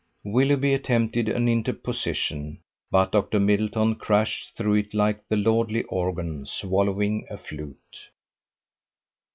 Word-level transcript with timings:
Willoughby 0.23 0.73
attempted 0.73 1.29
an 1.29 1.47
interposition, 1.47 2.57
but 2.89 3.11
Dr. 3.11 3.39
Middleton 3.39 3.93
crashed 3.93 4.57
through 4.57 4.73
it 4.77 4.95
like 4.95 5.27
the 5.27 5.35
lordly 5.37 5.83
organ 5.83 6.47
swallowing 6.47 7.27
a 7.29 7.37
flute. 7.37 8.09